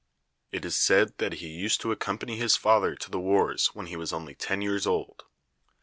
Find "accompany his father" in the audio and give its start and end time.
1.91-2.95